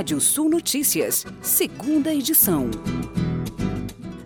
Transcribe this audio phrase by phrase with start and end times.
[0.00, 2.70] Rádio Sul Notícias, segunda edição.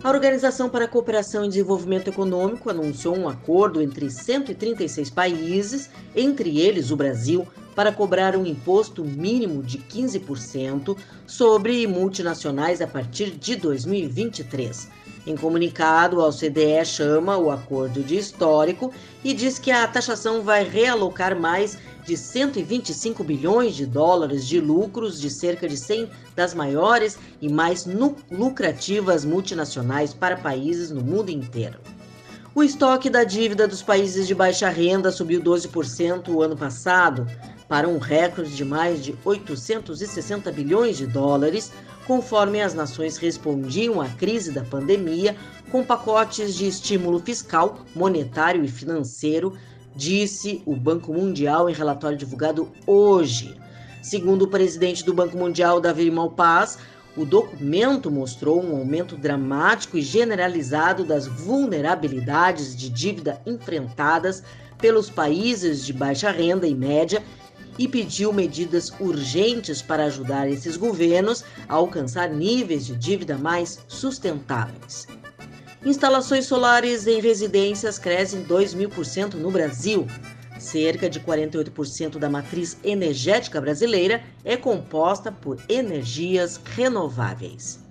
[0.01, 6.61] A Organização para a Cooperação e Desenvolvimento Econômico anunciou um acordo entre 136 países, entre
[6.61, 10.97] eles o Brasil, para cobrar um imposto mínimo de 15%
[11.27, 14.87] sobre multinacionais a partir de 2023.
[15.25, 18.91] Em comunicado, a OCDE chama o acordo de histórico
[19.23, 25.19] e diz que a taxação vai realocar mais de 125 bilhões de dólares de lucros
[25.19, 27.87] de cerca de 100 das maiores e mais
[28.29, 31.79] lucrativas multinacionais para países no mundo inteiro.
[32.53, 37.27] O estoque da dívida dos países de baixa renda subiu 12% o ano passado,
[37.67, 41.71] para um recorde de mais de 860 bilhões de dólares,
[42.05, 45.35] conforme as nações respondiam à crise da pandemia
[45.71, 49.57] com pacotes de estímulo fiscal, monetário e financeiro
[49.95, 53.55] disse o Banco Mundial em relatório divulgado hoje.
[54.01, 56.77] Segundo o presidente do Banco Mundial, Davi Malpass,
[57.17, 64.43] o documento mostrou um aumento dramático e generalizado das vulnerabilidades de dívida enfrentadas
[64.77, 67.23] pelos países de baixa renda e média
[67.77, 75.07] e pediu medidas urgentes para ajudar esses governos a alcançar níveis de dívida mais sustentáveis.
[75.85, 80.07] Instalações solares em residências crescem 2 mil por cento no Brasil.
[80.57, 87.85] Cerca de 48% da matriz energética brasileira é composta por energias renováveis.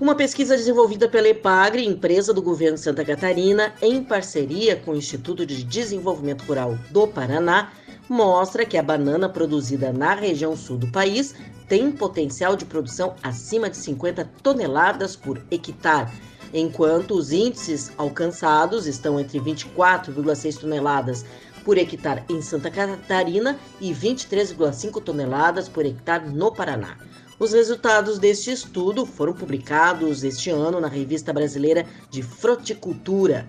[0.00, 4.96] Uma pesquisa desenvolvida pela EPAGRE, empresa do governo de Santa Catarina, em parceria com o
[4.96, 7.72] Instituto de Desenvolvimento Rural do Paraná,
[8.08, 11.34] mostra que a banana produzida na região sul do país
[11.68, 16.10] tem potencial de produção acima de 50 toneladas por hectare
[16.52, 21.24] enquanto os índices alcançados estão entre 24,6 toneladas
[21.64, 26.96] por hectare em Santa Catarina e 23,5 toneladas por hectare no Paraná.
[27.38, 33.46] Os resultados deste estudo foram publicados este ano na Revista Brasileira de Fruticultura.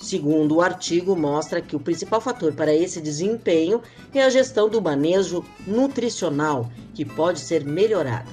[0.00, 3.82] Segundo o artigo, mostra que o principal fator para esse desempenho
[4.14, 8.30] é a gestão do manejo nutricional, que pode ser melhorada.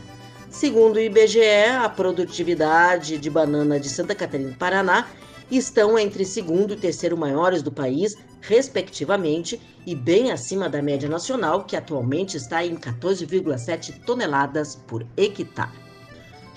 [0.49, 5.07] Segundo o IBGE, a produtividade de banana de Santa Catarina e Paraná
[5.49, 11.65] estão entre segundo e terceiro maiores do país, respectivamente, e bem acima da média nacional,
[11.65, 15.84] que atualmente está em 14,7 toneladas por hectare.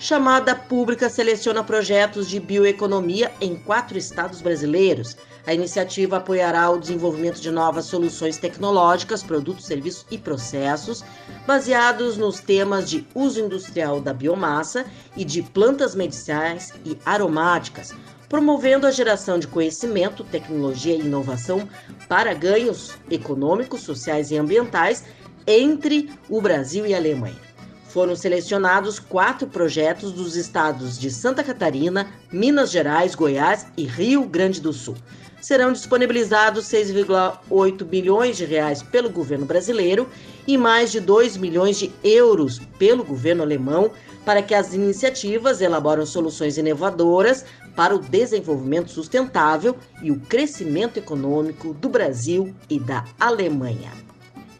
[0.01, 5.17] Chamada pública seleciona projetos de bioeconomia em quatro estados brasileiros.
[5.45, 11.03] A iniciativa apoiará o desenvolvimento de novas soluções tecnológicas, produtos, serviços e processos
[11.45, 14.85] baseados nos temas de uso industrial da biomassa
[15.17, 17.93] e de plantas medicinais e aromáticas,
[18.29, 21.67] promovendo a geração de conhecimento, tecnologia e inovação
[22.07, 25.03] para ganhos econômicos, sociais e ambientais
[25.45, 27.48] entre o Brasil e a Alemanha.
[27.89, 34.61] Foram selecionados quatro projetos dos estados de Santa Catarina, Minas Gerais, Goiás e Rio Grande
[34.61, 34.95] do Sul.
[35.41, 40.07] Serão disponibilizados 6,8 bilhões de reais pelo governo brasileiro
[40.45, 43.89] e mais de 2 milhões de euros pelo governo alemão
[44.23, 47.43] para que as iniciativas elaborem soluções inovadoras
[47.75, 53.91] para o desenvolvimento sustentável e o crescimento econômico do Brasil e da Alemanha.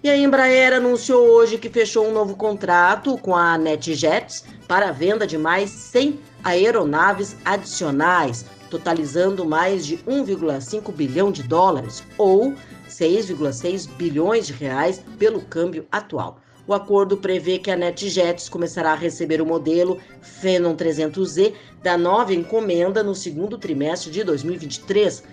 [0.01, 4.91] E a Embraer anunciou hoje que fechou um novo contrato com a NetJets para a
[4.93, 12.53] venda de mais 100 aeronaves adicionais, totalizando mais de 1,5 bilhão de dólares ou
[12.88, 16.39] 6,6 bilhões de reais pelo câmbio atual.
[16.65, 22.33] O acordo prevê que a NetJets começará a receber o modelo Phenom 300Z da nova
[22.33, 25.23] encomenda no segundo trimestre de 2023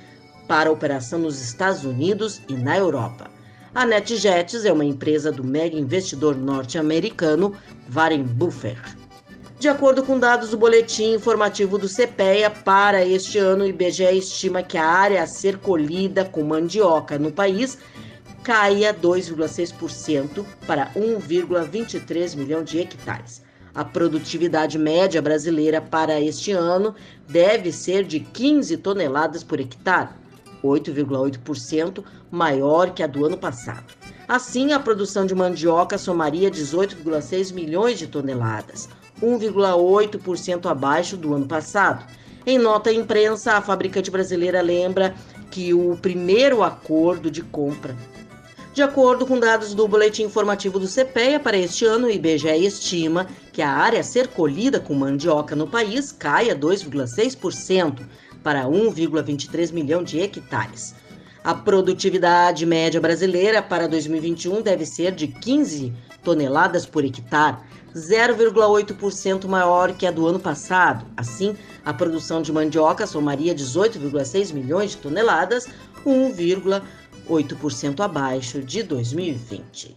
[0.48, 3.35] para operação nos Estados Unidos e na Europa.
[3.76, 7.54] A NetJets é uma empresa do mega investidor norte-americano
[7.90, 8.80] Warren Buffett.
[9.60, 14.62] De acordo com dados do boletim informativo do CPEA, para este ano, o IBGE estima
[14.62, 17.76] que a área a ser colhida com mandioca no país
[18.42, 23.42] caia 2,6% para 1,23 milhão de hectares.
[23.74, 26.94] A produtividade média brasileira para este ano
[27.28, 30.08] deve ser de 15 toneladas por hectare,
[30.62, 33.94] 8,8% maior que a do ano passado.
[34.28, 38.88] Assim, a produção de mandioca somaria 18,6 milhões de toneladas,
[39.22, 42.04] 1,8% abaixo do ano passado.
[42.44, 45.14] Em nota à imprensa, a fabricante brasileira lembra
[45.50, 47.96] que o primeiro acordo de compra
[48.76, 53.26] de acordo com dados do boletim informativo do CPEA, para este ano, o IBGE estima
[53.50, 58.00] que a área a ser colhida com mandioca no país caia 2,6%,
[58.46, 60.94] para 1,23 milhão de hectares.
[61.42, 67.56] A produtividade média brasileira para 2021 deve ser de 15 toneladas por hectare,
[67.92, 71.04] 0,8% maior que a do ano passado.
[71.16, 75.66] Assim, a produção de mandioca somaria 18,6 milhões de toneladas,
[76.06, 79.96] 1,8% abaixo de 2020.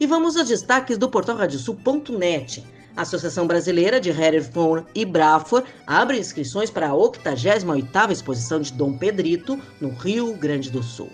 [0.00, 2.64] E vamos aos destaques do portal radiosul.net.
[2.96, 8.96] A Associação Brasileira de Hereford e Brafor abre inscrições para a 88ª exposição de Dom
[8.96, 11.10] Pedrito, no Rio Grande do Sul.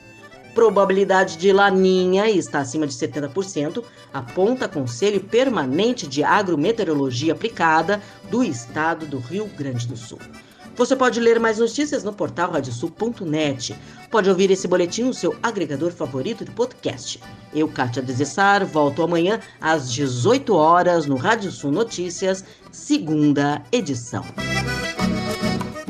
[0.54, 3.82] Probabilidade de laninha está acima de 70%,
[4.12, 10.18] aponta Conselho Permanente de Agrometeorologia Aplicada do Estado do Rio Grande do Sul.
[10.76, 13.76] Você pode ler mais notícias no portal radiosul.net.
[14.10, 17.20] Pode ouvir esse boletim no seu agregador favorito de podcast.
[17.52, 24.24] Eu, Kátia Desessar, volto amanhã às 18 horas no Rádio Sul Notícias, segunda edição.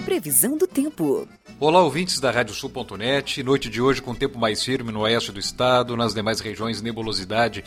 [0.04, 1.28] Previsão do tempo.
[1.62, 3.42] Olá, ouvintes da Radiosul.net.
[3.42, 7.62] Noite de hoje com tempo mais firme no oeste do estado, nas demais regiões nebulosidade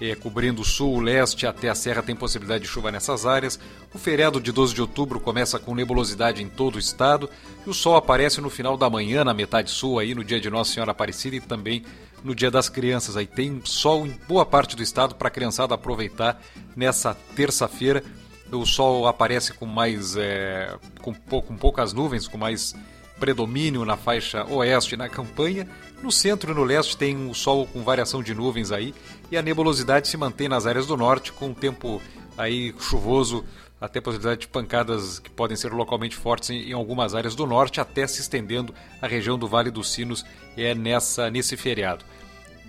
[0.00, 3.56] é, cobrindo o sul, o leste até a serra tem possibilidade de chuva nessas áreas.
[3.94, 7.30] O feriado de 12 de outubro começa com nebulosidade em todo o estado
[7.64, 10.50] e o sol aparece no final da manhã na metade sul aí no dia de
[10.50, 11.84] Nossa Senhora Aparecida e também
[12.24, 13.16] no dia das crianças.
[13.16, 16.42] Aí tem sol em boa parte do estado para a criançada aproveitar
[16.74, 18.02] nessa terça-feira.
[18.50, 22.74] O sol aparece com mais é, com, com poucas nuvens, com mais
[23.18, 25.66] predomínio na faixa oeste na campanha
[26.02, 28.94] no centro e no leste tem o sol com variação de nuvens aí
[29.30, 32.00] e a nebulosidade se mantém nas áreas do norte com o tempo
[32.36, 33.44] aí chuvoso,
[33.80, 37.80] até possibilidade de pancadas que podem ser localmente fortes em, em, algumas áreas do norte,
[37.80, 40.24] até se estendendo a região do Vale dos Sinos
[40.56, 42.04] é nessa nesse feriado.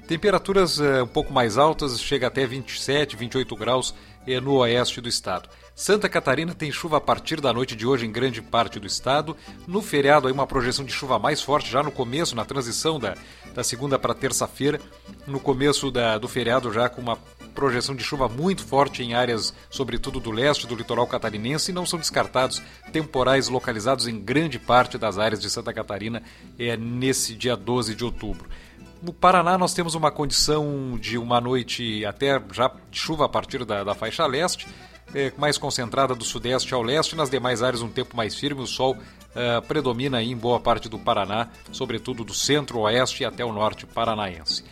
[0.07, 3.93] Temperaturas é, um pouco mais altas, chega até 27, 28 graus
[4.25, 5.49] é, no oeste do estado.
[5.75, 9.35] Santa Catarina tem chuva a partir da noite de hoje em grande parte do estado.
[9.67, 13.15] No feriado, aí uma projeção de chuva mais forte já no começo, na transição da,
[13.53, 14.79] da segunda para terça-feira.
[15.27, 17.17] No começo da, do feriado, já com uma
[17.53, 21.85] projeção de chuva muito forte em áreas, sobretudo do leste do litoral catarinense, e não
[21.85, 22.61] são descartados
[22.93, 26.23] temporais localizados em grande parte das áreas de Santa Catarina
[26.57, 28.47] é, nesse dia 12 de outubro.
[29.01, 33.63] No Paraná, nós temos uma condição de uma noite até já de chuva a partir
[33.63, 34.67] da, da faixa leste
[35.13, 38.67] é, mais concentrada do sudeste ao leste, nas demais áreas um tempo mais firme, o
[38.67, 44.63] sol uh, predomina em boa parte do Paraná, sobretudo do centro-oeste até o norte paranaense.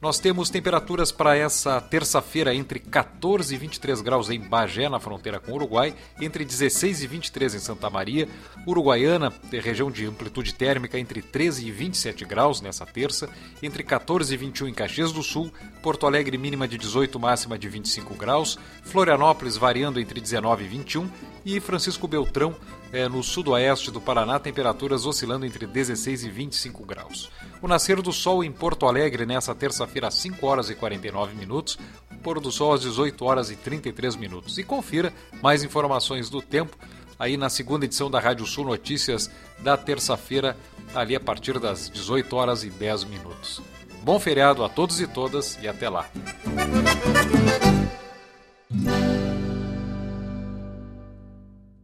[0.00, 5.38] Nós temos temperaturas para essa terça-feira entre 14 e 23 graus em Bagé, na fronteira
[5.38, 8.26] com o Uruguai, entre 16 e 23 em Santa Maria,
[8.66, 13.28] Uruguaiana, região de amplitude térmica entre 13 e 27 graus nessa terça,
[13.62, 15.52] entre 14 e 21 em Caxias do Sul,
[15.82, 21.10] Porto Alegre mínima de 18, máxima de 25 graus, Florianópolis variando entre 19 e 21
[21.44, 22.56] e Francisco Beltrão,
[22.92, 27.30] é, no sudoeste do Paraná, temperaturas oscilando entre 16 e 25 graus.
[27.62, 31.78] O nascer do sol em Porto Alegre nessa terça-feira às 5 horas e 49 minutos,
[32.22, 34.58] pôr do sol às 18 horas e 33 minutos.
[34.58, 36.76] E confira mais informações do tempo
[37.18, 40.56] aí na segunda edição da Rádio Sul Notícias da terça-feira,
[40.94, 43.60] ali a partir das 18 horas e 10 minutos.
[44.02, 46.08] Bom feriado a todos e todas e até lá.